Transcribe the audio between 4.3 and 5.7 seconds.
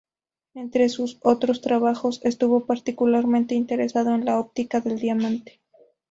óptica del diamante.